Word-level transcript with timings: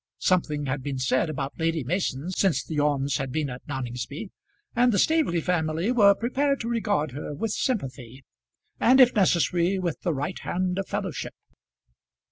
Something 0.17 0.65
had 0.65 0.81
been 0.81 0.97
said 0.97 1.29
about 1.29 1.59
Lady 1.59 1.83
Mason 1.83 2.31
since 2.31 2.63
the 2.63 2.79
Ormes 2.79 3.17
had 3.17 3.31
been 3.31 3.51
at 3.51 3.61
Noningsby, 3.67 4.31
and 4.75 4.91
the 4.91 4.97
Staveley 4.97 5.41
family 5.41 5.91
were 5.91 6.15
prepared 6.15 6.59
to 6.61 6.67
regard 6.69 7.11
her 7.11 7.35
with 7.35 7.51
sympathy, 7.51 8.25
and 8.79 8.99
if 8.99 9.13
necessary 9.13 9.77
with 9.77 10.01
the 10.01 10.15
right 10.15 10.39
hand 10.39 10.79
of 10.79 10.87
fellowship. 10.87 11.35